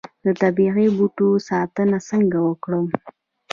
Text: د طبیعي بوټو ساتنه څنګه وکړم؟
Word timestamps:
د 0.25 0.27
طبیعي 0.41 0.87
بوټو 0.97 1.29
ساتنه 1.49 1.97
څنګه 2.09 2.39
وکړم؟ 2.47 2.85